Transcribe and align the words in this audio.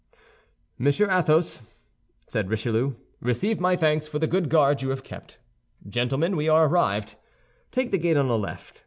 "Monsieur 0.79 1.07
Athos," 1.11 1.61
said 2.27 2.49
Richelieu, 2.49 2.95
"receive 3.19 3.59
my 3.59 3.75
thanks 3.75 4.07
for 4.07 4.17
the 4.17 4.25
good 4.25 4.49
guard 4.49 4.81
you 4.81 4.89
have 4.89 5.03
kept. 5.03 5.37
Gentlemen, 5.87 6.35
we 6.35 6.49
are 6.49 6.65
arrived; 6.65 7.17
take 7.71 7.91
the 7.91 7.99
gate 7.99 8.17
on 8.17 8.27
the 8.27 8.35
left. 8.35 8.79